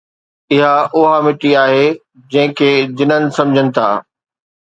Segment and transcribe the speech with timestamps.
[0.53, 1.83] اها اُها مٽي آهي
[2.35, 3.87] جنهن کي جنن سمجهن ٿا